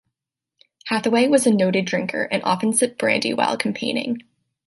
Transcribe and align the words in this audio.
Hathaway 0.87 1.27
was 1.27 1.45
a 1.45 1.53
noted 1.53 1.85
drinker, 1.85 2.23
and 2.23 2.41
often 2.43 2.73
sipped 2.73 2.97
brandy 2.97 3.35
while 3.35 3.55
campaigning. 3.55 4.23